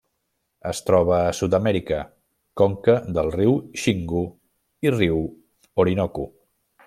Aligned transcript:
Es 0.69 0.79
troba 0.85 1.17
a 1.17 1.33
Sud-amèrica: 1.39 1.99
conca 2.63 2.97
del 3.19 3.29
riu 3.37 3.53
Xingu 3.83 4.25
i 4.89 4.95
riu 4.99 5.23
Orinoco. 5.85 6.29